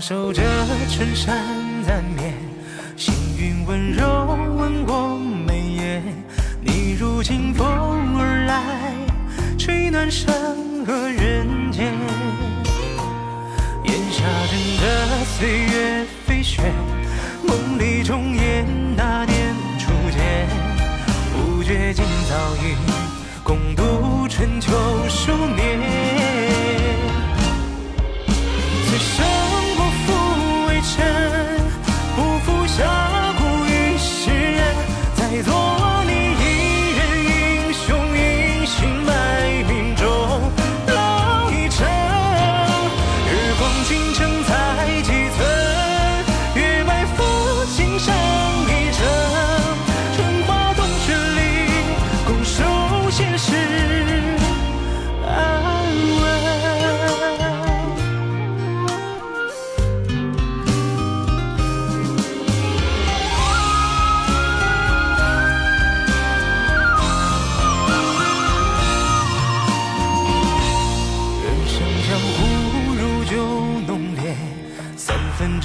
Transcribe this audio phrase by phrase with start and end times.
[0.00, 0.42] 守着
[0.88, 1.36] 春山
[1.86, 2.32] 难眠，
[2.96, 4.06] 行云温柔
[4.56, 6.02] 吻过眉眼，
[6.62, 7.66] 你如清风
[8.16, 8.94] 而来，
[9.58, 10.67] 吹暖山。
[30.78, 31.17] 一程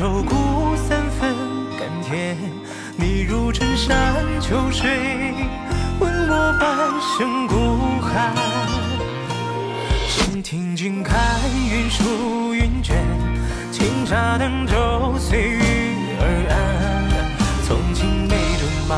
[0.00, 0.34] 愁苦
[0.76, 1.36] 三分
[1.78, 2.34] 甘甜。
[2.96, 4.88] 你如春山秋水，
[5.98, 8.34] 问我半生孤寒。
[10.08, 11.18] 闲庭静看
[11.70, 12.96] 云舒云卷，
[13.70, 15.60] 轻纱等舟随遇
[16.18, 16.56] 而安。
[17.66, 18.96] 从青梅竹马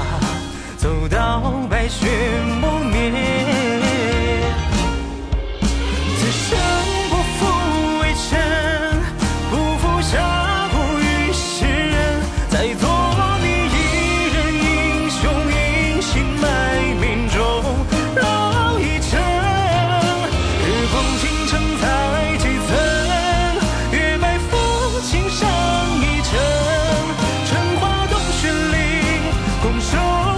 [0.76, 2.06] 走到白雪
[2.60, 2.81] 梦。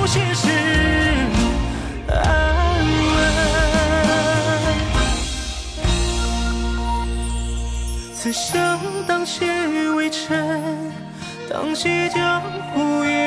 [0.01, 0.49] 有些事
[2.09, 2.17] 安
[3.15, 3.19] 稳。
[8.15, 9.47] 此生当谢
[9.97, 10.93] 微尘
[11.51, 12.43] 当谢江
[12.73, 13.24] 湖一